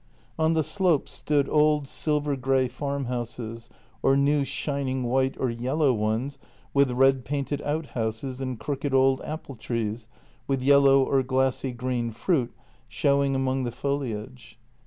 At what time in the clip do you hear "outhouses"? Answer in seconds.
7.61-8.41